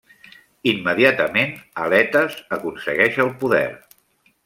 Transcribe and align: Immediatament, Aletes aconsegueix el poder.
Immediatament, 0.71 1.53
Aletes 1.83 2.41
aconsegueix 2.59 3.25
el 3.27 3.35
poder. 3.45 3.65